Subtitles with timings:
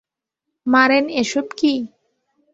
[0.65, 1.73] মারেন এসব কী?